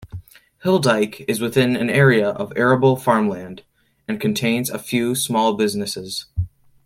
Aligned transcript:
Hilldyke 0.65 1.25
is 1.27 1.41
within 1.41 1.75
an 1.75 1.91
area 1.91 2.27
of 2.29 2.51
arable 2.55 2.95
farmland, 2.95 3.61
and 4.07 4.19
contains 4.19 4.71
a 4.71 4.79
few 4.79 5.13
small 5.13 5.53
businesses. 5.53 6.25